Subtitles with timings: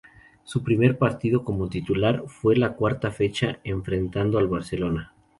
[0.43, 5.13] Su primer partido como titular fue en la cuarta fecha enfrentando al Barcelona.